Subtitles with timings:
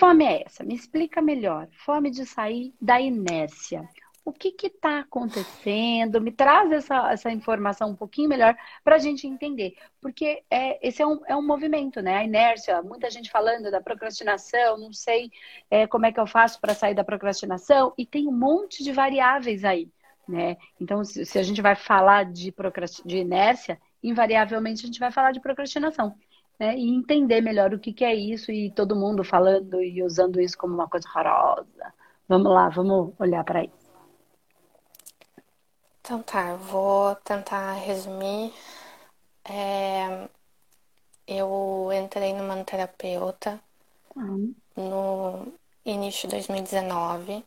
[0.00, 0.64] fome é essa?
[0.64, 1.68] Me explica melhor.
[1.84, 3.86] Fome de sair da inércia.
[4.24, 6.22] O que está acontecendo?
[6.22, 9.74] Me traz essa, essa informação um pouquinho melhor para a gente entender.
[10.00, 12.16] Porque é, esse é um, é um movimento, né?
[12.16, 15.30] A inércia, muita gente falando da procrastinação, não sei
[15.70, 18.92] é, como é que eu faço para sair da procrastinação, e tem um monte de
[18.92, 19.90] variáveis aí.
[20.26, 20.56] Né?
[20.80, 22.54] Então, se, se a gente vai falar de,
[23.04, 26.14] de inércia, invariavelmente a gente vai falar de procrastinação.
[26.60, 26.76] Né?
[26.76, 30.58] E entender melhor o que, que é isso e todo mundo falando e usando isso
[30.58, 31.94] como uma coisa horrorosa.
[32.28, 33.80] Vamos lá, vamos olhar para isso.
[36.00, 38.52] Então tá, eu vou tentar resumir.
[39.42, 40.28] É,
[41.26, 43.58] eu entrei numa terapeuta
[44.14, 44.54] uhum.
[44.76, 45.52] no
[45.84, 47.42] início de 2019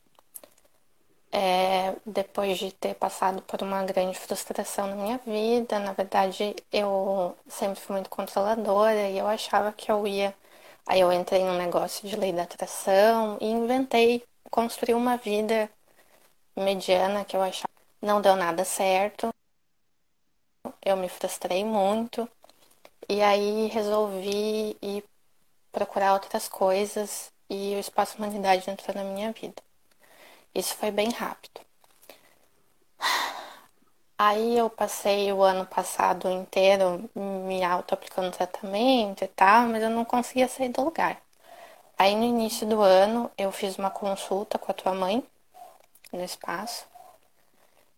[1.33, 5.79] é, depois de ter passado por uma grande frustração na minha vida.
[5.79, 10.35] Na verdade, eu sempre fui muito controladora e eu achava que eu ia.
[10.87, 15.69] Aí eu entrei num negócio de lei da atração e inventei construir uma vida
[16.55, 19.33] mediana que eu achava não deu nada certo.
[20.81, 22.29] Eu me frustrei muito
[23.09, 25.03] e aí resolvi ir
[25.71, 29.61] procurar outras coisas e o espaço humanidade entrou na minha vida.
[30.55, 31.61] Isso foi bem rápido.
[34.17, 40.05] Aí eu passei o ano passado inteiro me auto-aplicando tratamento e tal, mas eu não
[40.05, 41.21] conseguia sair do lugar.
[41.97, 45.23] Aí no início do ano eu fiz uma consulta com a tua mãe
[46.11, 46.85] no espaço.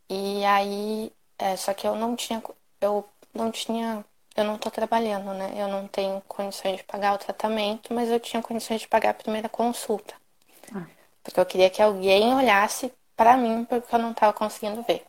[0.09, 2.41] E aí, é, só que eu não tinha,
[2.81, 5.53] eu não tinha, eu não tô trabalhando, né?
[5.55, 9.13] Eu não tenho condições de pagar o tratamento, mas eu tinha condições de pagar a
[9.13, 10.13] primeira consulta.
[10.73, 10.85] Ah.
[11.25, 15.05] Porque eu queria que alguém olhasse para mim, porque eu não estava conseguindo ver.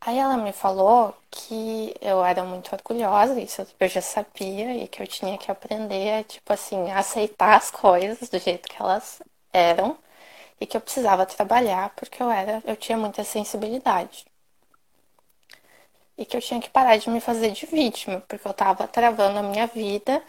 [0.00, 5.02] Aí ela me falou que eu era muito orgulhosa, isso eu já sabia, e que
[5.02, 9.20] eu tinha que aprender, tipo assim, a aceitar as coisas do jeito que elas
[9.52, 9.96] eram,
[10.60, 14.26] e que eu precisava trabalhar porque eu era, eu tinha muita sensibilidade.
[16.16, 19.38] E que eu tinha que parar de me fazer de vítima, porque eu tava travando
[19.38, 20.22] a minha vida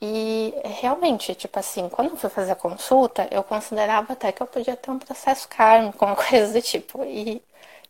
[0.00, 4.46] e realmente, tipo assim, quando eu fui fazer a consulta, eu considerava até que eu
[4.46, 7.04] podia ter um processo kármico, uma coisa do tipo.
[7.04, 7.42] E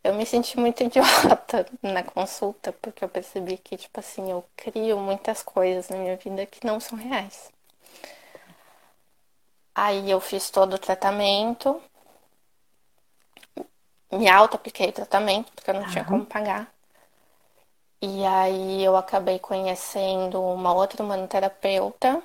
[0.03, 4.99] eu me senti muito idiota na consulta, porque eu percebi que, tipo assim, eu crio
[4.99, 7.51] muitas coisas na minha vida que não são reais.
[9.75, 11.81] Aí eu fiz todo o tratamento,
[14.11, 15.89] me auto-apliquei o tratamento, porque eu não uhum.
[15.89, 16.73] tinha como pagar.
[18.01, 22.23] E aí eu acabei conhecendo uma outra humanoterapeuta.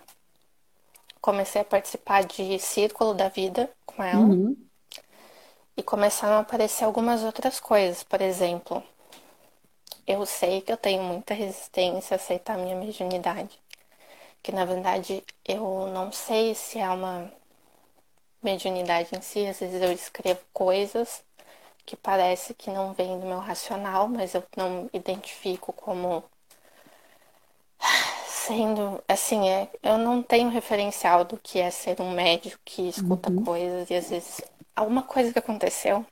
[1.19, 4.19] Comecei a participar de Círculo da Vida com ela.
[4.19, 4.55] Uhum.
[5.75, 8.03] E começaram a aparecer algumas outras coisas.
[8.03, 8.83] Por exemplo,
[10.05, 13.59] eu sei que eu tenho muita resistência a aceitar a minha mediunidade.
[14.43, 17.31] Que na verdade eu não sei se é uma
[18.43, 19.47] mediunidade em si.
[19.47, 21.23] Às vezes eu escrevo coisas
[21.85, 26.23] que parece que não vem do meu racional, mas eu não identifico como
[28.27, 33.31] sendo assim, é, eu não tenho referencial do que é ser um médico que escuta
[33.31, 33.43] uhum.
[33.43, 34.41] coisas e às vezes
[34.75, 36.05] alguma coisa que aconteceu.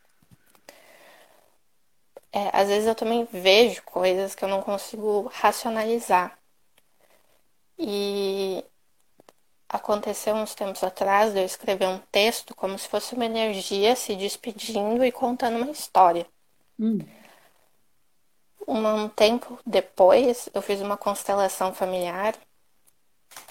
[2.33, 6.37] É, às vezes eu também vejo coisas que eu não consigo racionalizar.
[7.77, 8.63] E
[9.71, 14.17] Aconteceu uns tempos atrás de eu escrever um texto como se fosse uma energia se
[14.17, 16.27] despedindo e contando uma história.
[16.77, 16.99] Hum.
[18.67, 22.35] Um, tempo depois, eu fiz uma constelação familiar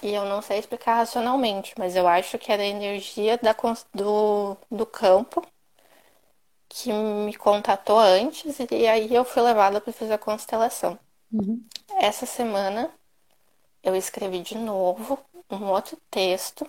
[0.03, 3.57] e eu não sei explicar racionalmente, mas eu acho que era a energia da,
[3.95, 5.43] do, do campo
[6.69, 10.99] que me contatou antes e aí eu fui levada para fazer a constelação.
[11.33, 11.65] Uhum.
[11.99, 12.91] Essa semana
[13.83, 15.19] eu escrevi de novo
[15.51, 16.69] um outro texto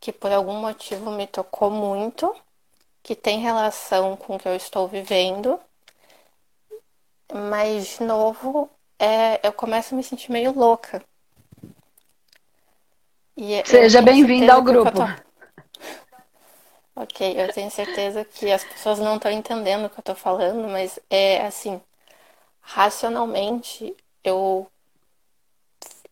[0.00, 2.34] que por algum motivo me tocou muito,
[3.02, 5.60] que tem relação com o que eu estou vivendo,
[7.32, 11.04] mas de novo é, eu começo a me sentir meio louca.
[13.36, 14.92] E Seja bem-vinda ao grupo.
[14.92, 15.30] Tô...
[17.02, 20.68] Ok, eu tenho certeza que as pessoas não estão entendendo o que eu estou falando,
[20.68, 21.80] mas é assim,
[22.60, 24.70] racionalmente eu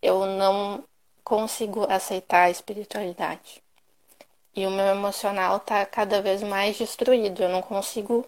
[0.00, 0.82] eu não
[1.28, 3.62] consigo aceitar a espiritualidade.
[4.54, 7.42] E o meu emocional tá cada vez mais destruído.
[7.42, 8.26] Eu não consigo,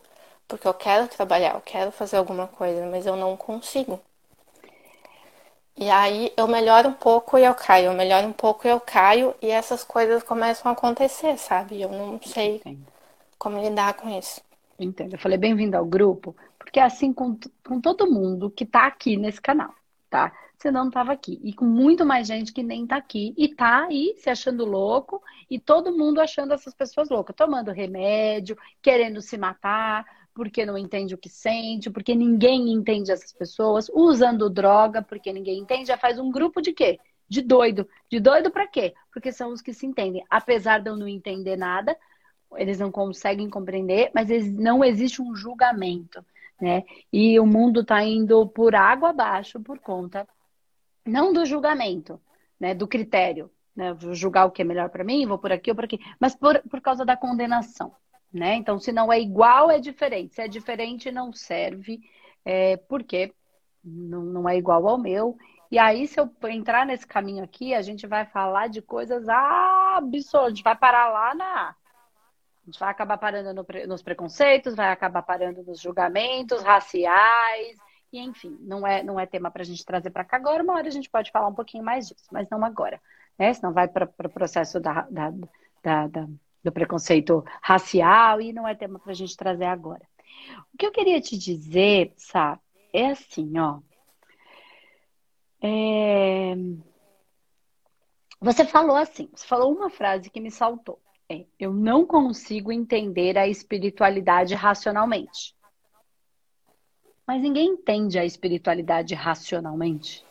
[0.49, 4.00] porque eu quero trabalhar, eu quero fazer alguma coisa, mas eu não consigo.
[5.76, 8.79] E aí eu melhoro um pouco e eu caio, eu melhoro um pouco e eu
[8.81, 11.81] caio, e essas coisas começam a acontecer, sabe?
[11.82, 12.93] Eu não sei Entendo.
[13.38, 14.41] como lidar com isso.
[14.79, 15.14] Entendo.
[15.14, 19.17] Eu falei bem-vindo ao grupo, porque é assim com, com todo mundo que tá aqui
[19.17, 19.75] nesse canal,
[20.08, 20.32] tá?
[20.60, 21.40] Senão não estava aqui.
[21.42, 23.34] E com muito mais gente que nem está aqui.
[23.36, 28.56] E tá aí se achando louco, e todo mundo achando essas pessoas loucas, tomando remédio,
[28.82, 30.04] querendo se matar,
[30.34, 35.58] porque não entende o que sente, porque ninguém entende essas pessoas, usando droga, porque ninguém
[35.58, 36.98] entende, já faz um grupo de quê?
[37.26, 37.88] De doido.
[38.10, 38.94] De doido para quê?
[39.12, 40.24] Porque são os que se entendem.
[40.28, 41.96] Apesar de eu não entender nada,
[42.56, 46.24] eles não conseguem compreender, mas não existe um julgamento,
[46.60, 46.82] né?
[47.12, 50.28] E o mundo está indo por água abaixo por conta
[51.06, 52.20] não do julgamento,
[52.58, 52.75] né?
[52.75, 53.93] Do critério, né?
[53.94, 56.35] Vou julgar o que é melhor para mim, vou por aqui ou por aqui, mas
[56.35, 57.94] por, por causa da condenação,
[58.32, 58.55] né?
[58.55, 60.35] Então, se não é igual, é diferente.
[60.35, 62.00] Se é diferente, não serve,
[62.44, 63.32] é, porque
[63.82, 65.37] não, não é igual ao meu.
[65.70, 70.46] E aí, se eu entrar nesse caminho aqui, a gente vai falar de coisas absurdas.
[70.46, 71.76] A gente vai parar lá na
[72.62, 77.79] a gente vai acabar parando no, nos preconceitos, vai acabar parando nos julgamentos raciais,
[78.12, 80.62] e enfim, não é, não é tema para a gente trazer para cá agora.
[80.62, 83.00] Uma hora a gente pode falar um pouquinho mais disso, mas não agora,
[83.38, 83.52] né?
[83.52, 85.32] Senão vai para o pro processo da, da,
[85.82, 86.28] da, da,
[86.62, 90.02] do preconceito racial e não é tema para a gente trazer agora.
[90.74, 92.58] O que eu queria te dizer, Sá,
[92.92, 93.80] é assim, ó.
[95.62, 96.54] É...
[98.40, 101.00] Você falou assim, você falou uma frase que me saltou.
[101.28, 105.54] É, eu não consigo entender a espiritualidade racionalmente.
[107.31, 110.27] Mas ninguém entende a espiritualidade racionalmente.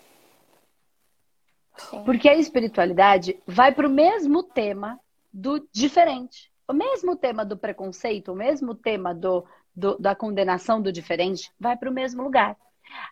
[1.77, 2.03] Sim.
[2.03, 4.99] Porque a espiritualidade vai para o mesmo tema
[5.31, 6.51] do diferente.
[6.67, 11.77] O mesmo tema do preconceito, o mesmo tema do, do da condenação do diferente, vai
[11.77, 12.57] para o mesmo lugar.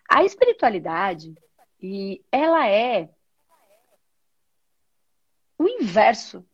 [0.06, 1.34] A espiritualidade,
[1.80, 3.08] e ela é
[5.56, 6.44] o inverso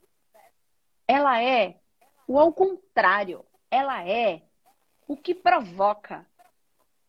[1.09, 1.81] ela é
[2.29, 3.45] o ao contrário.
[3.69, 4.43] Ela é
[5.09, 6.25] o que provoca.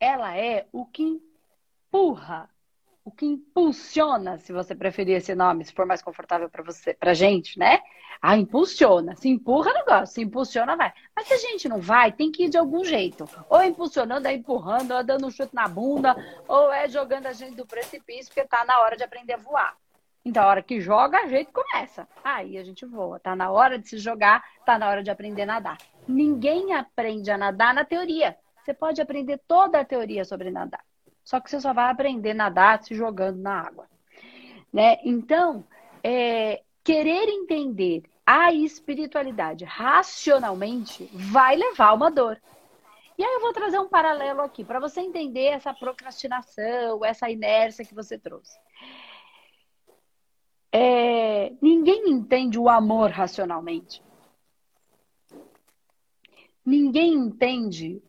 [0.05, 2.47] Ela é o que empurra,
[3.03, 7.15] o que impulsiona, se você preferir esse nome, se for mais confortável para você, para
[7.15, 7.81] gente, né?
[8.21, 9.15] Ah, impulsiona.
[9.15, 10.05] Se empurra, não gosta.
[10.05, 10.93] Se impulsiona, vai.
[11.15, 13.27] Mas se a gente não vai, tem que ir de algum jeito.
[13.49, 16.15] Ou impulsionando, é empurrando, ou é dando um chute na bunda,
[16.47, 19.75] ou é jogando a gente do precipício, porque tá na hora de aprender a voar.
[20.23, 22.07] Então, a hora que joga, a gente começa.
[22.23, 23.19] Aí a gente voa.
[23.19, 25.77] Tá na hora de se jogar, tá na hora de aprender a nadar.
[26.07, 28.37] Ninguém aprende a nadar na teoria.
[28.65, 30.83] Você pode aprender toda a teoria sobre nadar.
[31.23, 33.87] Só que você só vai aprender a nadar se jogando na água.
[34.73, 34.97] Né?
[35.03, 35.63] Então,
[36.03, 42.41] é, querer entender a espiritualidade racionalmente vai levar uma dor.
[43.19, 47.85] E aí eu vou trazer um paralelo aqui para você entender essa procrastinação, essa inércia
[47.85, 48.57] que você trouxe.
[50.71, 54.01] É, ninguém entende o amor racionalmente.
[56.65, 58.01] Ninguém entende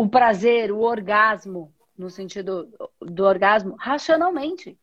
[0.00, 4.78] o prazer, o orgasmo, no sentido do orgasmo, racionalmente.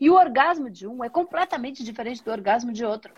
[0.00, 3.14] E o orgasmo de um é completamente diferente do orgasmo de outro.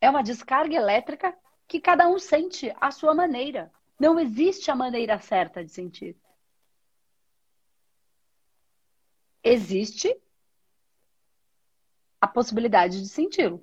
[0.00, 1.36] É uma descarga elétrica
[1.66, 3.72] que cada um sente à sua maneira.
[3.98, 6.16] Não existe a maneira certa de sentir.
[9.44, 10.18] existe
[12.18, 13.62] a possibilidade de senti-lo.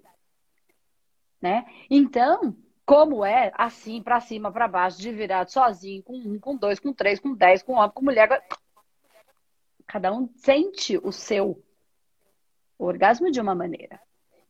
[1.41, 1.65] Né?
[1.89, 6.79] Então, como é assim, para cima, para baixo, de virado sozinho, com um, com dois,
[6.79, 8.43] com três, com dez, com homem, com mulher.
[9.87, 11.63] Cada um sente o seu
[12.77, 13.99] orgasmo de uma maneira.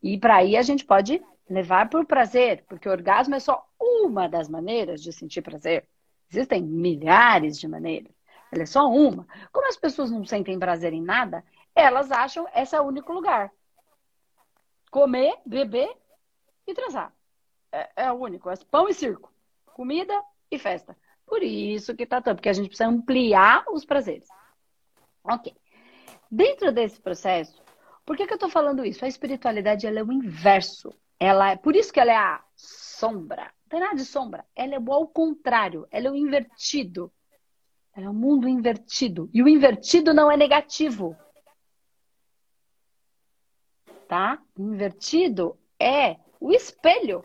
[0.01, 4.27] E para aí a gente pode levar o prazer, porque o orgasmo é só uma
[4.27, 5.87] das maneiras de sentir prazer.
[6.29, 8.13] Existem milhares de maneiras.
[8.51, 9.27] Ela é só uma.
[9.51, 11.43] Como as pessoas não sentem prazer em nada,
[11.75, 13.51] elas acham esse é o único lugar.
[14.89, 15.89] Comer, beber
[16.67, 17.13] e transar.
[17.71, 18.49] É, é o único.
[18.49, 19.33] É pão e circo.
[19.65, 20.13] Comida
[20.49, 20.97] e festa.
[21.25, 24.27] Por isso que tá tanto, porque a gente precisa ampliar os prazeres.
[25.23, 25.55] Ok.
[26.29, 27.61] Dentro desse processo,
[28.05, 29.05] por que, que eu estou falando isso?
[29.05, 30.93] A espiritualidade ela é o inverso.
[31.19, 33.43] Ela é, por isso que ela é a sombra.
[33.43, 34.45] Não tem nada de sombra.
[34.55, 35.87] Ela é o ao contrário.
[35.91, 37.11] Ela é o invertido.
[37.95, 39.29] É um mundo invertido.
[39.33, 41.15] E o invertido não é negativo.
[44.07, 44.41] Tá?
[44.57, 47.23] O invertido é o espelho.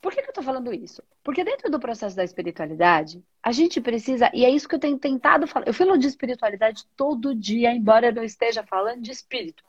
[0.00, 1.02] Por que, que eu estou falando isso?
[1.22, 4.98] Porque dentro do processo da espiritualidade, a gente precisa, e é isso que eu tenho
[4.98, 5.66] tentado falar.
[5.66, 9.64] Eu falo de espiritualidade todo dia, embora eu não esteja falando de espírito.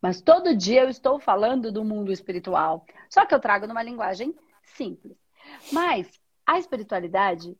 [0.00, 2.86] Mas todo dia eu estou falando do mundo espiritual.
[3.08, 5.16] Só que eu trago numa linguagem simples.
[5.72, 7.56] Mas a espiritualidade,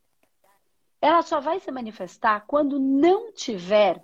[1.00, 4.02] ela só vai se manifestar quando não tiver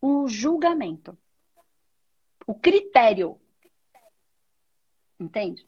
[0.00, 1.16] o julgamento,
[2.46, 3.40] o critério.
[5.18, 5.66] Entende?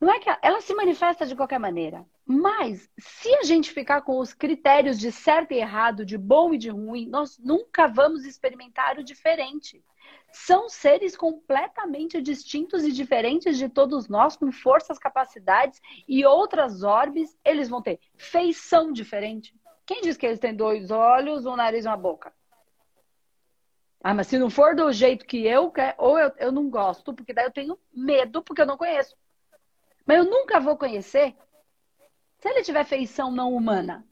[0.00, 2.04] Não é que ela, ela se manifesta de qualquer maneira.
[2.26, 6.58] Mas se a gente ficar com os critérios de certo e errado, de bom e
[6.58, 9.84] de ruim, nós nunca vamos experimentar o diferente.
[10.32, 17.38] São seres completamente distintos e diferentes de todos nós, com forças, capacidades e outras orbes.
[17.44, 19.54] Eles vão ter feição diferente.
[19.86, 22.32] Quem diz que eles têm dois olhos, um nariz e uma boca?
[24.06, 27.14] Ah, mas se não for do jeito que eu quero, ou eu, eu não gosto,
[27.14, 29.16] porque daí eu tenho medo, porque eu não conheço.
[30.04, 31.34] Mas eu nunca vou conhecer
[32.38, 34.06] se ele tiver feição não humana.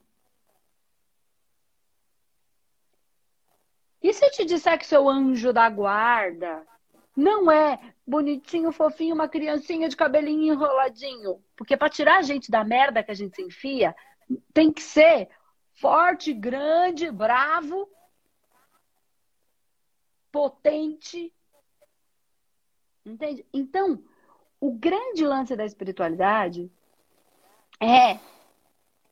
[4.01, 6.65] E se eu te disser que seu anjo da guarda
[7.15, 11.39] não é bonitinho, fofinho, uma criancinha de cabelinho enroladinho?
[11.55, 13.95] Porque para tirar a gente da merda que a gente se enfia,
[14.51, 15.29] tem que ser
[15.75, 17.87] forte, grande, bravo,
[20.33, 21.31] potente.
[23.05, 23.45] Entende?
[23.53, 24.03] Então,
[24.59, 26.71] o grande lance da espiritualidade
[27.79, 28.17] é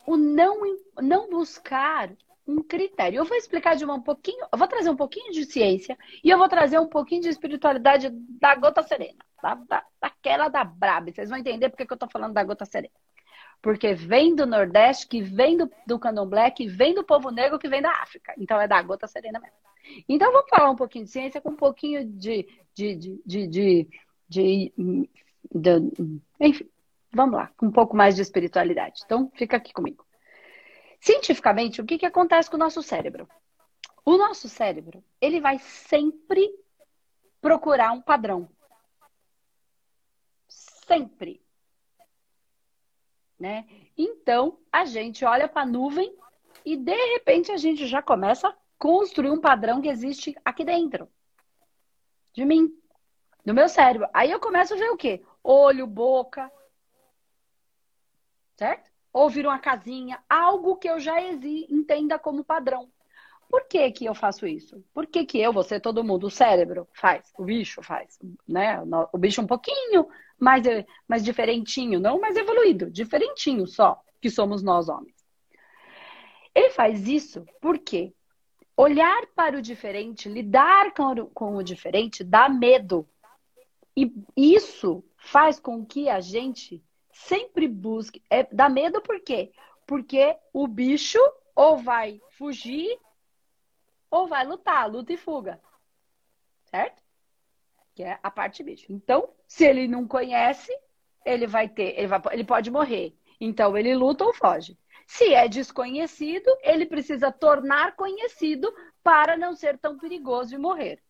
[0.07, 0.61] o não,
[0.99, 2.11] não buscar
[2.47, 3.19] um critério.
[3.19, 6.29] Eu vou explicar de uma um pouquinho, eu vou trazer um pouquinho de ciência e
[6.29, 11.11] eu vou trazer um pouquinho de espiritualidade da gota serena, da, da, daquela da braba.
[11.11, 12.95] Vocês vão entender porque que eu tô falando da gota serena.
[13.61, 17.69] Porque vem do Nordeste, que vem do, do candomblé, que vem do povo negro, que
[17.69, 18.33] vem da África.
[18.39, 19.70] Então é da gota serena mesmo.
[20.07, 23.89] Então vamos falar um pouquinho de ciência com um pouquinho de, de, de, de, de,
[24.29, 24.73] de,
[25.53, 25.91] de
[26.39, 26.69] enfim,
[27.13, 29.01] Vamos lá, com um pouco mais de espiritualidade.
[29.03, 30.05] Então, fica aqui comigo.
[30.99, 33.27] Cientificamente, o que, que acontece com o nosso cérebro?
[34.05, 36.49] O nosso cérebro, ele vai sempre
[37.41, 38.49] procurar um padrão.
[40.47, 41.41] Sempre.
[43.37, 43.67] Né?
[43.97, 46.15] Então, a gente olha para a nuvem
[46.65, 51.07] e, de repente, a gente já começa construir um padrão que existe aqui dentro.
[52.33, 52.75] De mim.
[53.45, 54.09] Do meu cérebro.
[54.11, 55.23] Aí eu começo a ver o quê?
[55.43, 56.51] Olho, boca,
[58.57, 58.89] certo?
[59.13, 62.91] Ou vir uma casinha, algo que eu já entenda como padrão.
[63.47, 64.83] Por que, que eu faço isso?
[64.93, 68.81] Por que, que eu, você, todo mundo, o cérebro faz, o bicho faz, né?
[69.13, 70.07] O bicho um pouquinho
[70.39, 70.63] mais,
[71.07, 75.15] mais diferentinho, não mais evoluído, diferentinho só, que somos nós homens.
[76.55, 78.13] Ele faz isso porque
[78.75, 83.07] olhar para o diferente, lidar com o, com o diferente, dá medo.
[83.95, 88.23] E isso faz com que a gente sempre busque.
[88.29, 89.51] É, dá medo por quê?
[89.85, 91.19] Porque o bicho
[91.55, 92.97] ou vai fugir
[94.09, 95.61] ou vai lutar, luta e fuga.
[96.65, 97.01] Certo?
[97.93, 98.85] Que é a parte bicho.
[98.89, 100.71] Então, se ele não conhece,
[101.25, 103.15] ele vai ter, ele, vai, ele pode morrer.
[103.39, 104.77] Então, ele luta ou foge.
[105.07, 111.01] Se é desconhecido, ele precisa tornar conhecido para não ser tão perigoso e morrer.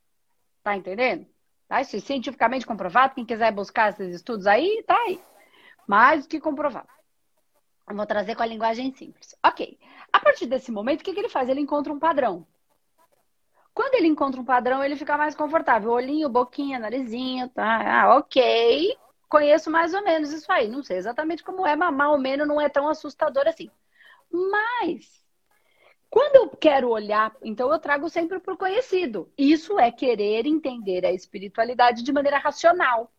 [0.63, 1.27] Tá entendendo?
[1.67, 1.81] Tá?
[1.81, 3.15] Isso é cientificamente comprovado.
[3.15, 5.21] Quem quiser buscar esses estudos aí, tá aí.
[5.88, 6.88] Mais do que comprovado.
[7.89, 9.36] Eu vou trazer com a linguagem simples.
[9.45, 9.77] Ok.
[10.13, 11.50] A partir desse momento, o que, que ele faz?
[11.50, 12.45] Ele encontra um padrão.
[13.74, 15.91] Quando ele encontra um padrão, ele fica mais confortável.
[15.91, 18.03] Olhinho, boquinha, narizinho, tá?
[18.03, 18.98] Ah, ok.
[19.29, 20.67] Conheço mais ou menos isso aí.
[20.67, 23.69] Não sei exatamente como é, mas mais ou menos não é tão assustador assim.
[24.31, 25.25] Mas,
[26.09, 29.31] quando eu quero olhar, então eu trago sempre para o conhecido.
[29.38, 33.11] Isso é querer entender a espiritualidade de maneira racional.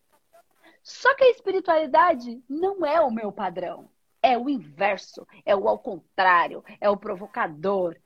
[0.82, 3.88] Só que a espiritualidade não é o meu padrão.
[4.20, 7.96] É o inverso, é o ao contrário, é o provocador,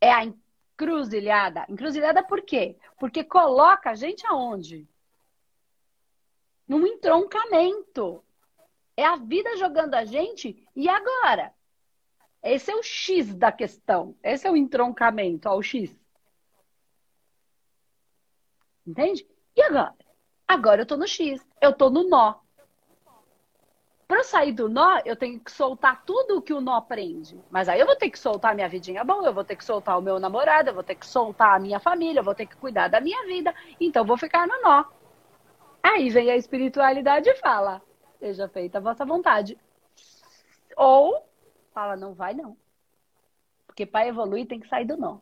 [0.00, 1.66] é a encruzilhada.
[1.68, 2.78] Encruzilhada por quê?
[2.98, 4.88] Porque coloca a gente aonde?
[6.68, 8.22] Num entroncamento.
[8.96, 11.52] É a vida jogando a gente e agora?
[12.42, 14.14] Esse é o X da questão.
[14.22, 15.98] Esse é o entroncamento, ó, o X.
[18.86, 19.26] Entende?
[19.56, 19.94] E agora?
[20.46, 22.36] Agora eu tô no X, eu tô no nó.
[24.06, 27.40] Para sair do nó, eu tenho que soltar tudo o que o nó prende.
[27.50, 29.98] Mas aí eu vou ter que soltar minha vidinha bom, eu vou ter que soltar
[29.98, 32.56] o meu namorado, eu vou ter que soltar a minha família, eu vou ter que
[32.56, 33.52] cuidar da minha vida.
[33.80, 34.84] Então vou ficar no nó.
[35.82, 37.82] Aí vem a espiritualidade e fala:
[38.20, 39.58] seja feita a vossa vontade.
[40.76, 41.25] Ou
[41.76, 42.56] fala: não vai não.
[43.66, 45.18] Porque para evoluir tem que sair do nó.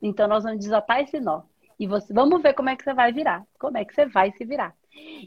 [0.00, 1.42] Então nós vamos desatar esse nó.
[1.78, 4.32] E você, vamos ver como é que você vai virar, como é que você vai
[4.32, 4.74] se virar.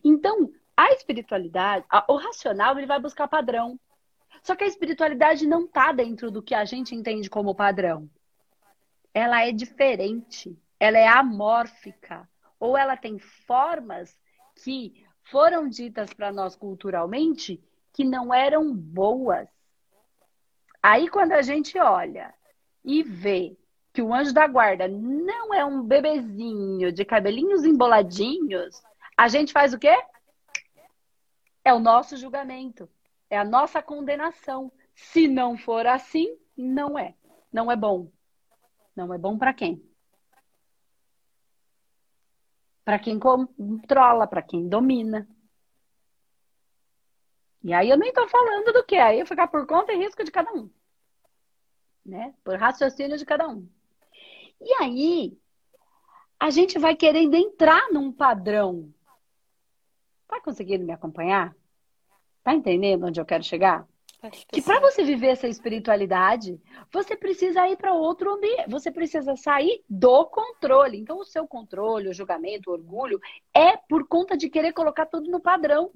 [0.04, 3.80] Então, a espiritualidade, a, o racional, ele vai buscar padrão.
[4.44, 8.10] Só que a espiritualidade não está dentro do que a gente entende como padrão.
[9.14, 12.28] Ela é diferente, ela é amórfica,
[12.60, 14.20] ou ela tem formas
[14.64, 19.48] que foram ditas para nós culturalmente que não eram boas.
[20.82, 22.34] Aí quando a gente olha
[22.84, 23.56] e vê
[23.94, 28.82] que o anjo da guarda não é um bebezinho de cabelinhos emboladinhos,
[29.18, 29.96] a gente faz o quê?
[31.64, 32.90] É o nosso julgamento.
[33.30, 34.72] é a nossa condenação.
[34.96, 37.16] Se não for assim, não é.
[37.52, 38.12] Não é bom.
[38.96, 39.82] Não é bom para quem?
[42.84, 45.28] Para quem controla, para quem domina.
[47.64, 50.24] E aí eu nem estou falando do que, aí eu ficar por conta e risco
[50.24, 50.70] de cada um.
[52.06, 52.34] Né?
[52.44, 53.68] Por raciocínio de cada um.
[54.60, 55.38] E aí,
[56.40, 58.92] a gente vai querendo entrar num padrão.
[60.28, 61.56] Tá conseguindo me acompanhar?
[62.44, 63.88] Tá entendendo onde eu quero chegar?
[64.32, 66.60] Que, que para você viver essa espiritualidade,
[66.92, 68.70] você precisa ir para outro ambiente.
[68.70, 70.98] Você precisa sair do controle.
[71.00, 73.20] Então, o seu controle, o julgamento, o orgulho,
[73.54, 75.92] é por conta de querer colocar tudo no padrão.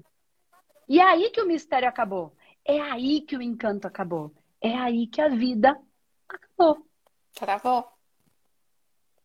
[0.87, 2.35] E é aí que o mistério acabou.
[2.63, 4.33] É aí que o encanto acabou.
[4.61, 5.79] É aí que a vida
[6.27, 6.85] acabou.
[7.33, 7.87] Travou.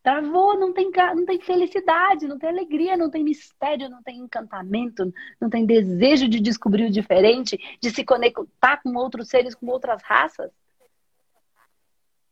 [0.02, 5.12] Travou, não tem, não tem felicidade, não tem alegria, não tem mistério, não tem encantamento,
[5.38, 10.02] não tem desejo de descobrir o diferente, de se conectar com outros seres, com outras
[10.02, 10.50] raças.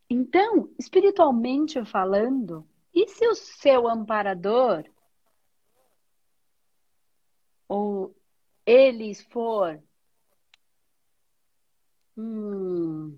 [0.09, 4.83] Então, espiritualmente falando, e se o seu amparador
[7.67, 8.15] ou
[8.69, 9.81] eles for
[12.15, 13.17] hum,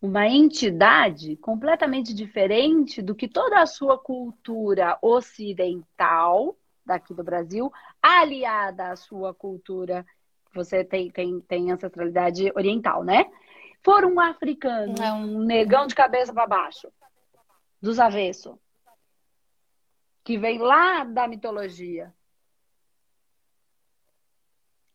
[0.00, 6.56] uma entidade completamente diferente do que toda a sua cultura ocidental
[6.86, 7.70] daqui do Brasil,
[8.00, 10.06] aliada à sua cultura,
[10.54, 13.30] você tem, tem, tem ancestralidade oriental, né?
[13.82, 15.22] For um africano, Não.
[15.22, 16.90] um negão de cabeça para baixo,
[17.80, 18.56] dos avessos,
[20.24, 22.12] que vem lá da mitologia,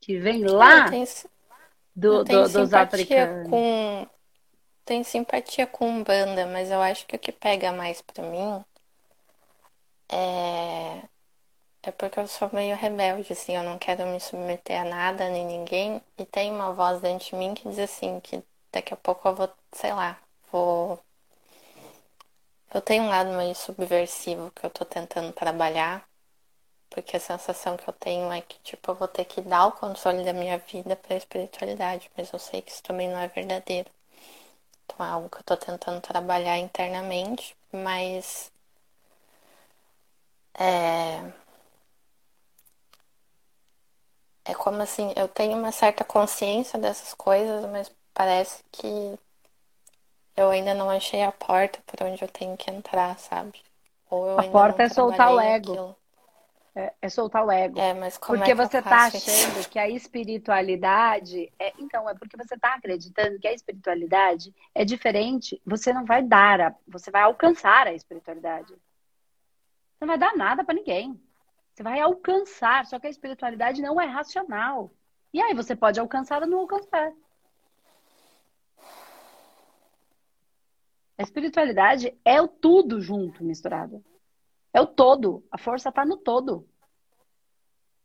[0.08, 1.06] que vem lá tenho,
[1.94, 3.50] do, do, dos africanos.
[3.50, 4.06] Com,
[4.86, 8.64] tenho simpatia com banda, mas eu acho que o que pega mais pra mim
[10.08, 11.02] é.
[11.82, 15.44] É porque eu sou meio rebelde, assim, eu não quero me submeter a nada nem
[15.44, 16.02] ninguém.
[16.16, 19.34] E tem uma voz dentro de mim que diz assim, que daqui a pouco eu
[19.34, 20.18] vou, sei lá,
[20.50, 20.98] vou.
[22.72, 26.07] Eu tenho um lado meio subversivo que eu tô tentando trabalhar.
[26.90, 29.72] Porque a sensação que eu tenho é que, tipo, eu vou ter que dar o
[29.72, 32.10] controle da minha vida pra espiritualidade.
[32.16, 33.90] Mas eu sei que isso também não é verdadeiro.
[34.84, 38.50] Então é algo que eu tô tentando trabalhar internamente, mas.
[40.58, 41.32] É.
[44.44, 49.18] É como assim, eu tenho uma certa consciência dessas coisas, mas parece que
[50.36, 53.60] eu ainda não achei a porta por onde eu tenho que entrar, sabe?
[54.10, 55.72] a porta é soltar o ego.
[55.72, 55.96] Aquilo.
[56.78, 57.80] É, é soltar o ego.
[57.80, 61.52] É, mas como porque é você está achando que a espiritualidade.
[61.58, 65.60] É, então, é porque você está acreditando que a espiritualidade é diferente.
[65.66, 68.68] Você não vai dar, a, você vai alcançar a espiritualidade.
[68.68, 71.20] Você não vai dar nada para ninguém.
[71.74, 74.92] Você vai alcançar, só que a espiritualidade não é racional.
[75.34, 77.12] E aí você pode alcançar ou não alcançar.
[81.18, 84.04] A espiritualidade é o tudo junto, misturado.
[84.78, 85.44] É o todo.
[85.50, 86.64] A força está no todo.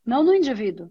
[0.03, 0.89] Não no indivíduo.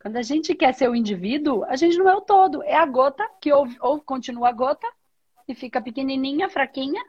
[0.00, 2.62] Quando a gente quer ser o indivíduo, a gente não é o todo.
[2.62, 4.86] É a gota que ou, ou continua a gota
[5.48, 7.02] e fica pequenininha, fraquinha,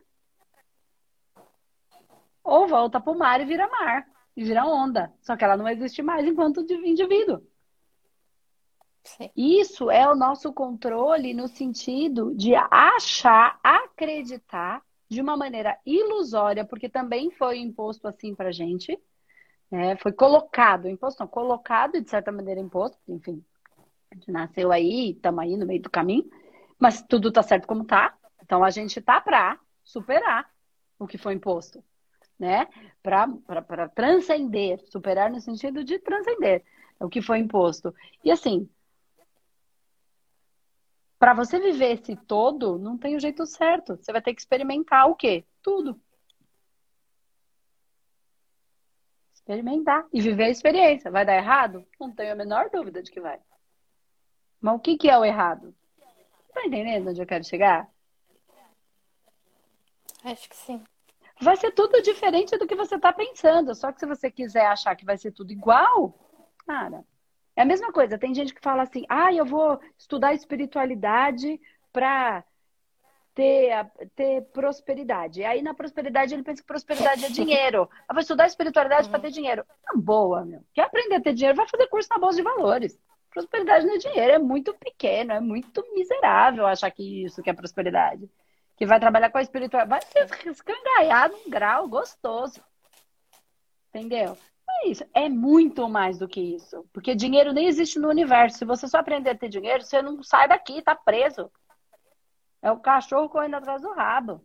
[2.43, 5.13] ou volta para o mar e vira mar, e vira onda.
[5.21, 7.47] Só que ela não existe mais enquanto indivíduo.
[9.03, 9.29] Sim.
[9.35, 16.89] Isso é o nosso controle no sentido de achar, acreditar de uma maneira ilusória, porque
[16.89, 18.97] também foi imposto assim pra gente,
[19.69, 19.95] né?
[19.97, 23.43] Foi colocado, imposto não, colocado e de certa maneira imposto, enfim.
[24.11, 26.29] A gente nasceu aí, estamos aí no meio do caminho,
[26.79, 28.15] mas tudo tá certo como tá.
[28.41, 30.49] Então a gente tá para superar
[30.97, 31.83] o que foi imposto,
[32.39, 32.67] né?
[33.01, 36.63] Para transcender, superar no sentido de transcender
[36.99, 37.93] o que foi imposto.
[38.23, 38.69] E assim,
[41.23, 43.95] para você viver esse todo, não tem o jeito certo.
[43.95, 45.45] Você vai ter que experimentar o quê?
[45.61, 45.97] Tudo.
[49.33, 51.09] Experimentar e viver a experiência.
[51.09, 51.87] Vai dar errado?
[51.97, 53.39] Não tenho a menor dúvida de que vai.
[54.59, 55.73] Mas o que, que é o errado?
[56.53, 57.89] Tá entendendo onde eu quero chegar?
[60.25, 60.83] Acho que sim.
[61.39, 63.73] Vai ser tudo diferente do que você está pensando.
[63.73, 66.19] Só que se você quiser achar que vai ser tudo igual,
[66.67, 67.05] cara,
[67.55, 71.59] é a mesma coisa, tem gente que fala assim: ah, eu vou estudar espiritualidade
[71.91, 72.43] para
[73.33, 75.41] ter, ter prosperidade.
[75.41, 77.89] E aí na prosperidade ele pensa que prosperidade é dinheiro.
[78.09, 79.65] Eu vou estudar espiritualidade para ter dinheiro.
[79.83, 80.63] Tá boa, meu.
[80.73, 81.57] Quer aprender a ter dinheiro?
[81.57, 82.97] Vai fazer curso na Bolsa de Valores.
[83.29, 87.53] Prosperidade não é dinheiro, é muito pequeno, é muito miserável achar que isso que é
[87.53, 88.29] prosperidade.
[88.77, 90.05] Que vai trabalhar com a espiritualidade.
[90.13, 92.61] Vai ser escangaiado um grau gostoso.
[93.89, 94.37] Entendeu?
[94.81, 95.05] É isso.
[95.13, 96.85] É muito mais do que isso.
[96.91, 98.57] Porque dinheiro nem existe no universo.
[98.57, 101.51] Se você só aprender a ter dinheiro, você não sai daqui, tá preso.
[102.61, 104.41] É o cachorro correndo atrás do rabo.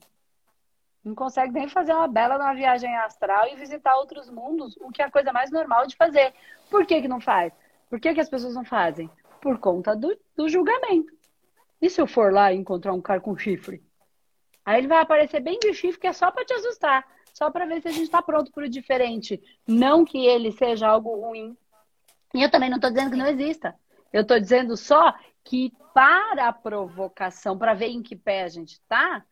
[1.04, 5.00] Não consegue nem fazer uma bela uma viagem astral e visitar outros mundos, o que
[5.00, 6.34] é a coisa mais normal de fazer.
[6.68, 7.52] Por que, que não faz?
[7.88, 9.10] Por que, que as pessoas não fazem?
[9.40, 11.16] Por conta do, do julgamento.
[11.80, 13.82] E se eu for lá e encontrar um cara com chifre?
[14.64, 17.06] Aí ele vai aparecer bem de chifre, que é só para te assustar.
[17.38, 19.40] Só para ver se a gente está pronto para o diferente.
[19.64, 21.56] Não que ele seja algo ruim.
[22.34, 23.76] E eu também não estou dizendo que não exista.
[24.12, 28.72] Eu estou dizendo só que para a provocação, para ver em que pé a gente
[28.72, 29.24] está,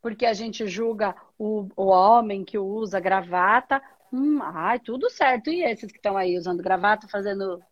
[0.00, 5.50] porque a gente julga o, o homem que usa gravata, hum, ai, tudo certo.
[5.50, 7.62] E esses que estão aí usando gravata, fazendo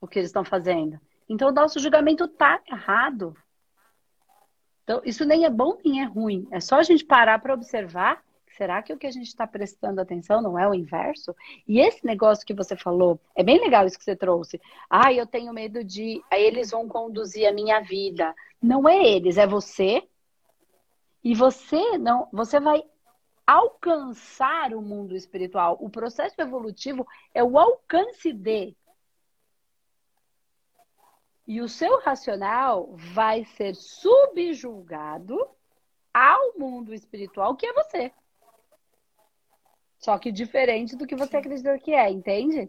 [0.00, 1.00] o que eles estão fazendo?
[1.28, 3.36] Então, o nosso julgamento tá errado.
[4.82, 6.48] Então, isso nem é bom nem é ruim.
[6.50, 8.20] É só a gente parar para observar.
[8.56, 11.34] Será que o que a gente está prestando atenção não é o inverso?
[11.66, 14.60] E esse negócio que você falou, é bem legal isso que você trouxe.
[14.88, 16.22] Ah, eu tenho medo de.
[16.30, 18.34] Aí eles vão conduzir a minha vida.
[18.60, 20.06] Não é eles, é você.
[21.24, 22.82] E você não, você vai
[23.46, 25.76] alcançar o mundo espiritual.
[25.80, 28.76] O processo evolutivo é o alcance de.
[31.46, 35.38] E o seu racional vai ser subjulgado
[36.12, 38.12] ao mundo espiritual, que é você.
[40.02, 42.68] Só que diferente do que você acredita que é, entende?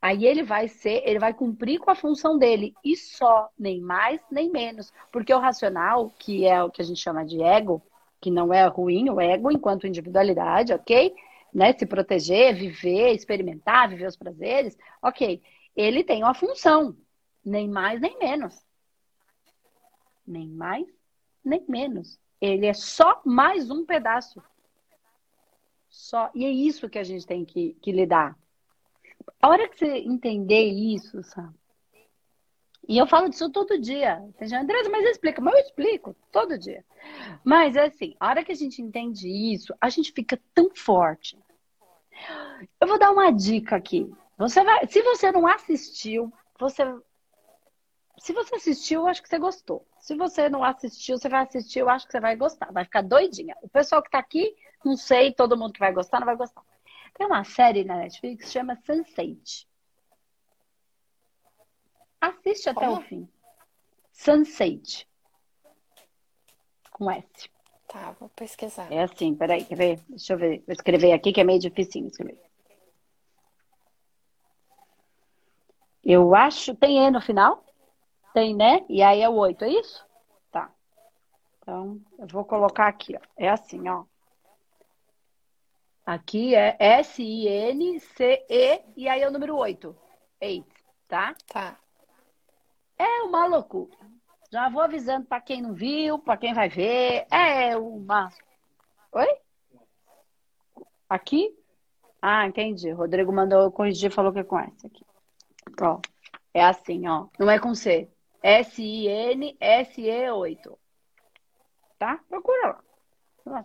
[0.00, 4.20] Aí ele vai ser, ele vai cumprir com a função dele e só, nem mais
[4.30, 7.82] nem menos, porque o racional, que é o que a gente chama de ego,
[8.20, 11.12] que não é ruim, o ego enquanto individualidade, ok?
[11.52, 11.72] Né?
[11.72, 15.42] Se proteger, viver, experimentar, viver os prazeres, ok?
[15.74, 16.96] Ele tem uma função,
[17.44, 18.64] nem mais nem menos.
[20.24, 20.86] Nem mais
[21.44, 22.20] nem menos.
[22.40, 24.40] Ele é só mais um pedaço.
[25.98, 26.30] Só.
[26.32, 28.38] E é isso que a gente tem que, que lidar.
[29.42, 31.52] A hora que você entender isso, sabe?
[32.88, 34.24] E eu falo disso todo dia.
[34.38, 35.42] Tem gente, mas explica.
[35.42, 36.84] Mas eu explico todo dia.
[37.44, 41.36] Mas, é assim, a hora que a gente entende isso, a gente fica tão forte.
[42.80, 44.08] Eu vou dar uma dica aqui.
[44.38, 46.84] Você vai, se você não assistiu, você
[48.20, 49.84] se você assistiu, eu acho que você gostou.
[49.98, 52.72] Se você não assistiu, você vai assistir, eu acho que você vai gostar.
[52.72, 53.56] Vai ficar doidinha.
[53.62, 56.62] O pessoal que tá aqui, não sei, todo mundo que vai gostar, não vai gostar.
[57.14, 59.66] Tem uma série na Netflix que chama Sense8.
[62.20, 62.98] Assiste até Como?
[62.98, 63.28] o fim.
[64.14, 65.06] Sense8.
[66.92, 67.50] Com S.
[67.86, 68.92] Tá, vou pesquisar.
[68.92, 70.00] É assim, peraí, quer ver?
[70.08, 70.62] Deixa eu ver.
[70.66, 72.48] Vou escrever aqui que é meio difícil escrever.
[76.04, 76.74] Eu acho.
[76.74, 77.64] Tem E no final?
[78.34, 78.84] Tem, né?
[78.88, 80.06] E aí é o 8, é isso?
[80.50, 80.70] Tá.
[81.60, 83.20] Então, eu vou colocar aqui, ó.
[83.36, 84.04] É assim, ó.
[86.08, 89.94] Aqui é S-I-N-C-E e aí é o número 8.
[90.40, 90.66] 8,
[91.06, 91.36] tá?
[91.52, 91.78] Tá.
[92.96, 93.94] É uma loucura.
[94.50, 97.26] Já vou avisando para quem não viu, para quem vai ver.
[97.30, 98.30] É uma.
[99.12, 99.26] Oi?
[101.10, 101.54] Aqui?
[102.22, 102.90] Ah, entendi.
[102.90, 105.04] Rodrigo mandou corrigir, falou que é com essa aqui.
[105.78, 106.00] Ó,
[106.54, 107.26] é assim, ó.
[107.38, 108.08] Não é com C.
[108.42, 109.58] S-I-N-S-E-8.
[111.98, 112.18] Tá?
[112.30, 112.78] Procura
[113.44, 113.62] lá.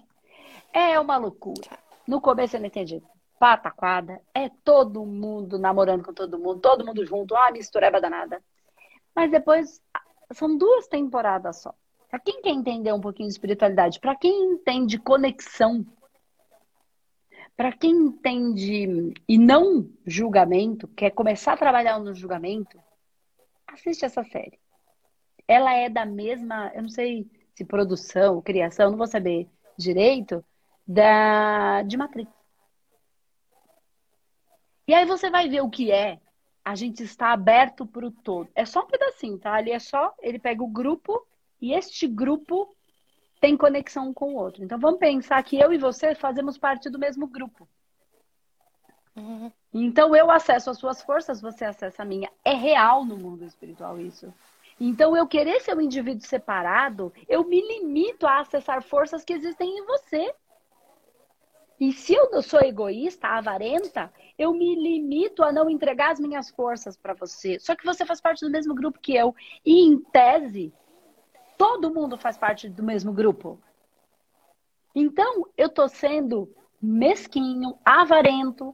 [0.73, 1.81] É uma loucura.
[2.07, 3.01] No começo eu não entendi.
[3.39, 4.21] Pataquada.
[4.33, 7.35] É todo mundo namorando com todo mundo, todo mundo junto.
[7.35, 8.41] Ah, mistureba danada.
[9.15, 9.81] Mas depois,
[10.31, 11.73] são duas temporadas só.
[12.09, 15.85] Para quem quer entender um pouquinho de espiritualidade, para quem entende conexão,
[17.55, 22.77] para quem entende e não julgamento, quer começar a trabalhar no julgamento,
[23.67, 24.59] assiste essa série.
[25.47, 30.43] Ela é da mesma, eu não sei se produção, criação, não vou saber direito,
[30.85, 32.31] da de Matrix.
[34.87, 36.19] E aí você vai ver o que é.
[36.63, 38.49] A gente está aberto para o todo.
[38.55, 39.53] É só um pedacinho, tá?
[39.53, 41.25] Ali é só, ele pega o grupo
[41.61, 42.75] e este grupo
[43.39, 44.63] tem conexão com o outro.
[44.63, 47.67] Então vamos pensar que eu e você fazemos parte do mesmo grupo.
[49.15, 49.51] Uhum.
[49.73, 52.31] Então eu acesso as suas forças, você acessa a minha.
[52.43, 54.33] É real no mundo espiritual isso.
[54.79, 59.77] Então eu querer ser um indivíduo separado, eu me limito a acessar forças que existem
[59.77, 60.33] em você.
[61.83, 66.95] E se eu sou egoísta, avarenta, eu me limito a não entregar as minhas forças
[66.95, 67.59] para você.
[67.59, 69.35] Só que você faz parte do mesmo grupo que eu.
[69.65, 70.73] E em tese,
[71.57, 73.59] todo mundo faz parte do mesmo grupo.
[74.95, 78.73] Então, eu tô sendo mesquinho, avarento,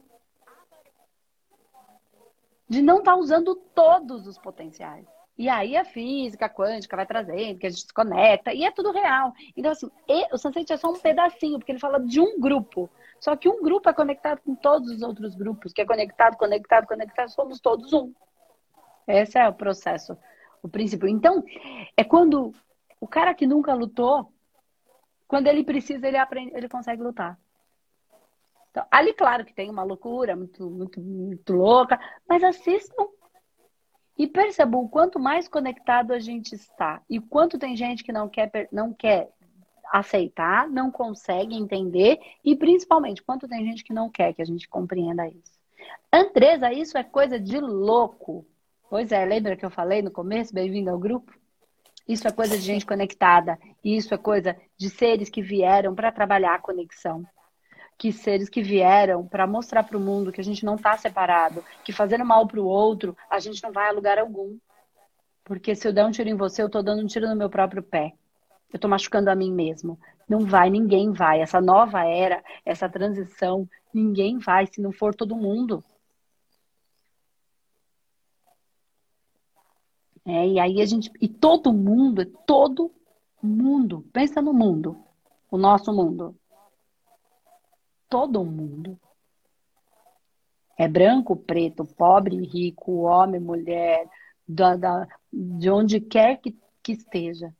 [2.68, 5.04] de não estar tá usando todos os potenciais.
[5.36, 8.92] E aí a física quântica vai trazendo, que a gente se conecta, e é tudo
[8.92, 9.32] real.
[9.56, 9.90] Então, assim,
[10.30, 12.88] o Sunset é só um pedacinho, porque ele fala de um grupo.
[13.20, 16.86] Só que um grupo é conectado com todos os outros grupos, que é conectado, conectado,
[16.86, 18.12] conectado, somos todos um.
[19.06, 20.16] Esse é o processo,
[20.62, 21.06] o princípio.
[21.06, 21.44] Então,
[21.96, 22.54] é quando
[22.98, 24.32] o cara que nunca lutou,
[25.28, 27.38] quando ele precisa, ele aprende, ele consegue lutar.
[28.70, 33.06] Então, ali, claro que tem uma loucura muito, muito, muito louca, mas assistam
[34.16, 38.28] e percebam o quanto mais conectado a gente está e quanto tem gente que não
[38.28, 39.30] quer, não quer
[39.90, 44.68] aceitar, não consegue entender e principalmente quanto tem gente que não quer que a gente
[44.68, 45.58] compreenda isso.
[46.12, 48.46] Andresa, isso é coisa de louco.
[48.88, 50.54] Pois é, lembra que eu falei no começo?
[50.54, 51.32] Bem-vindo ao grupo.
[52.06, 53.58] Isso é coisa de gente conectada.
[53.84, 57.24] Isso é coisa de seres que vieram para trabalhar a conexão.
[57.98, 61.64] Que seres que vieram para mostrar para o mundo que a gente não está separado,
[61.84, 64.56] que fazendo mal para o outro, a gente não vai a lugar algum.
[65.44, 67.50] Porque se eu der um tiro em você, eu estou dando um tiro no meu
[67.50, 68.14] próprio pé
[68.72, 69.98] eu estou machucando a mim mesmo.
[70.28, 71.40] Não vai, ninguém vai.
[71.40, 75.84] Essa nova era, essa transição, ninguém vai se não for todo mundo.
[80.24, 81.10] É, e aí a gente.
[81.20, 82.92] E todo mundo, todo
[83.42, 84.04] mundo.
[84.12, 84.96] Pensa no mundo.
[85.50, 86.36] O nosso mundo.
[88.08, 88.98] Todo mundo.
[90.78, 94.08] É branco, preto, pobre, rico, homem, mulher,
[94.48, 97.54] da, da, de onde quer que, que esteja.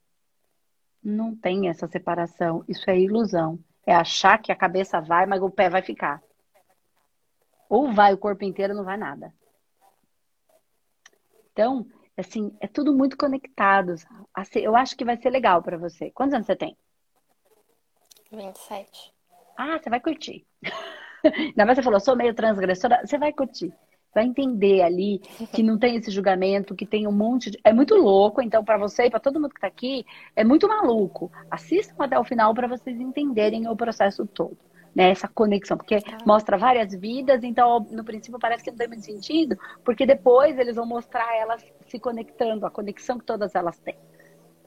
[1.02, 2.64] Não tem essa separação.
[2.68, 3.58] Isso é ilusão.
[3.86, 6.22] É achar que a cabeça vai, mas o pé vai ficar.
[7.68, 9.32] Ou vai o corpo inteiro, não vai nada.
[11.52, 11.86] Então,
[12.16, 13.94] assim, é tudo muito conectado.
[14.54, 16.10] Eu acho que vai ser legal para você.
[16.10, 16.76] Quantos anos você tem?
[18.30, 19.12] 27.
[19.56, 20.46] Ah, você vai curtir.
[21.24, 23.06] Ainda mais você falou, sou meio transgressora.
[23.06, 23.72] Você vai curtir
[24.14, 25.20] vai entender ali
[25.52, 27.58] que não tem esse julgamento, que tem um monte de.
[27.64, 30.68] É muito louco, então, para você e para todo mundo que está aqui, é muito
[30.68, 31.30] maluco.
[31.50, 34.56] Assistam até o final para vocês entenderem o processo todo.
[34.92, 36.18] Né, essa conexão, porque tá.
[36.26, 40.74] mostra várias vidas, então no princípio parece que não tem muito sentido, porque depois eles
[40.74, 43.96] vão mostrar elas se conectando, a conexão que todas elas têm,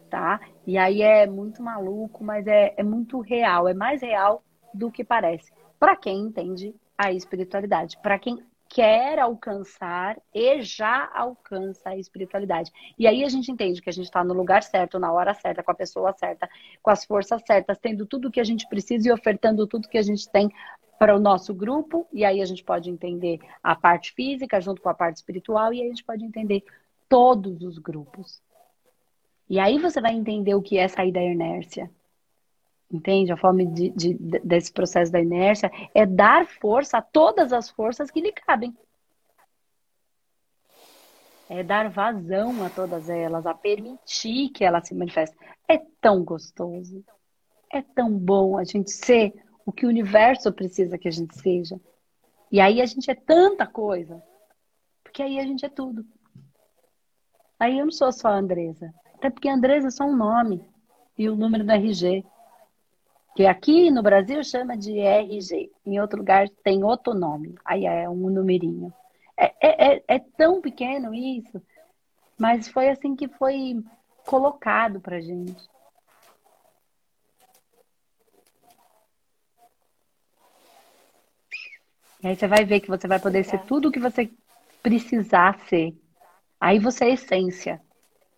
[0.09, 0.39] tá?
[0.65, 4.41] E aí é muito maluco, mas é, é muito real, é mais real
[4.73, 5.51] do que parece.
[5.77, 8.41] Para quem entende a espiritualidade, para quem
[8.73, 12.71] quer alcançar e já alcança a espiritualidade.
[12.97, 15.61] E aí a gente entende que a gente está no lugar certo, na hora certa,
[15.61, 16.49] com a pessoa certa,
[16.81, 19.97] com as forças certas, tendo tudo o que a gente precisa e ofertando tudo que
[19.97, 20.49] a gente tem
[20.97, 22.07] para o nosso grupo.
[22.11, 25.79] E aí a gente pode entender a parte física junto com a parte espiritual e
[25.79, 26.63] aí a gente pode entender
[27.07, 28.41] todos os grupos.
[29.47, 31.91] E aí você vai entender o que é sair da inércia.
[32.93, 33.31] Entende?
[33.31, 38.11] A forma de, de, desse processo da inércia é dar força a todas as forças
[38.11, 38.77] que lhe cabem.
[41.49, 45.37] É dar vazão a todas elas, a permitir que elas se manifestem.
[45.67, 47.03] É tão gostoso.
[47.71, 49.33] É tão bom a gente ser
[49.65, 51.81] o que o universo precisa que a gente seja.
[52.51, 54.21] E aí a gente é tanta coisa.
[55.03, 56.05] Porque aí a gente é tudo.
[57.59, 58.93] Aí eu não sou só a Andresa.
[59.15, 60.63] Até porque Andresa é só um nome
[61.17, 62.23] e o número do RG
[63.35, 68.07] que aqui no Brasil chama de RG, em outro lugar tem outro nome, aí é
[68.07, 68.93] um numerinho.
[69.35, 71.61] É, é, é, é tão pequeno isso,
[72.37, 73.83] mas foi assim que foi
[74.25, 75.67] colocado pra gente.
[82.23, 84.31] E aí você vai ver que você vai poder ser tudo o que você
[84.81, 85.93] precisar ser.
[86.59, 87.81] Aí você é essência.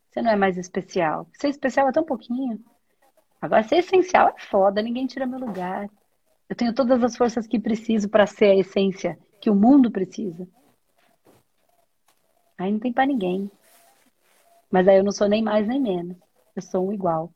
[0.10, 1.28] Você não é mais especial.
[1.34, 2.64] Ser especial é tão pouquinho.
[3.42, 5.90] Agora, ser essencial é foda, ninguém tira meu lugar.
[6.50, 10.48] Eu tenho todas as forças que preciso para ser a essência que o mundo precisa.
[12.58, 13.50] Aí não tem para ninguém.
[14.72, 16.18] Mas aí eu não sou nem mais nem menos.
[16.56, 17.32] Eu sou um igual.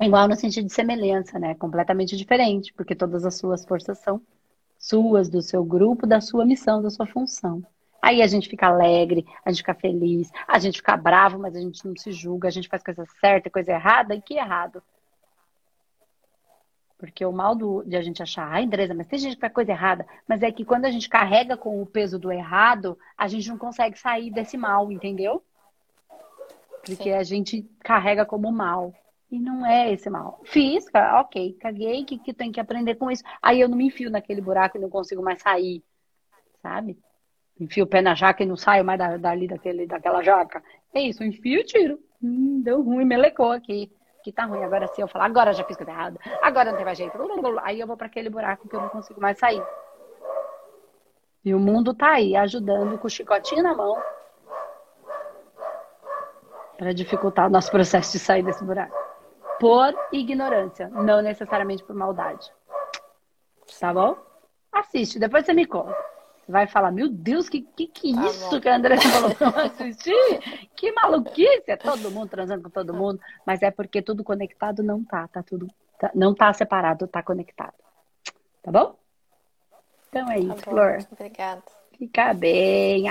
[0.00, 1.54] Igual no sentido de semelhança, né?
[1.54, 4.20] Completamente diferente, porque todas as suas forças são
[4.78, 7.62] suas, do seu grupo, da sua missão, da sua função.
[8.08, 11.60] Aí a gente fica alegre, a gente fica feliz, a gente fica bravo, mas a
[11.60, 14.82] gente não se julga, a gente faz coisa certa, coisa errada, e que errado?
[16.96, 19.52] Porque o mal do, de a gente achar, ai, Andresa, mas tem gente que faz
[19.52, 20.06] coisa errada.
[20.26, 23.58] Mas é que quando a gente carrega com o peso do errado, a gente não
[23.58, 25.44] consegue sair desse mal, entendeu?
[26.86, 27.12] Porque Sim.
[27.12, 28.94] a gente carrega como mal.
[29.30, 30.40] E não é esse mal.
[30.44, 30.86] Fiz,
[31.20, 33.22] ok, caguei, que, que tem que aprender com isso.
[33.42, 35.84] Aí eu não me enfio naquele buraco e não consigo mais sair,
[36.62, 36.98] sabe?
[37.60, 40.62] Enfio o pé na jaca e não saio mais dali daquele, daquela jaca.
[40.94, 41.98] É isso, enfio e tiro.
[42.22, 43.90] Hum, deu ruim, melecou aqui.
[44.22, 44.62] Que tá ruim.
[44.62, 47.16] Agora se eu falar, agora já fiz coisa errada, agora não tem mais jeito.
[47.62, 49.62] Aí eu vou para aquele buraco que eu não consigo mais sair.
[51.44, 53.96] E o mundo tá aí, ajudando com o chicotinho na mão
[56.76, 58.96] para dificultar o nosso processo de sair desse buraco.
[59.58, 62.52] Por ignorância, não necessariamente por maldade.
[63.80, 64.16] Tá bom?
[64.72, 66.07] Assiste, depois você me conta.
[66.48, 68.60] Vai falar, meu Deus, que que, que tá isso bom.
[68.60, 70.68] que a Andressa falou pra eu assistir?
[70.74, 71.64] Que maluquice!
[71.66, 73.20] É todo mundo transando com todo mundo.
[73.44, 75.68] Mas é porque tudo conectado não tá, tá tudo.
[75.98, 77.74] Tá, não tá separado, tá conectado.
[78.62, 78.96] Tá bom?
[80.08, 80.56] Então é tá isso, bom.
[80.56, 80.98] Flor.
[81.12, 81.62] Obrigada.
[81.98, 83.04] Fica bem.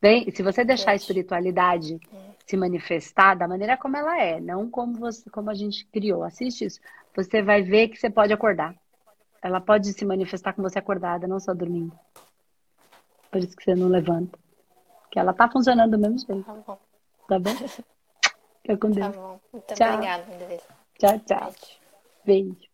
[0.00, 2.00] Bem, se você deixar a espiritualidade
[2.46, 6.24] se manifestar da maneira como ela é, não como você, como a gente criou.
[6.24, 6.80] Assiste isso.
[7.14, 8.74] Você vai ver que você pode acordar.
[9.44, 11.92] Ela pode se manifestar com você acordada, não só dormindo.
[13.30, 14.38] Por isso que você não levanta.
[15.10, 16.44] Que ela tá funcionando do mesmo jeito.
[16.44, 16.78] Tá bom.
[17.28, 17.50] Tá bom?
[18.62, 19.06] Fica com Deus.
[19.06, 19.40] Tá bom.
[19.52, 19.94] Muito tchau.
[19.94, 20.24] obrigada,
[20.98, 21.52] Tchau, tchau.
[22.24, 22.54] Beijo.
[22.54, 22.73] Beijo.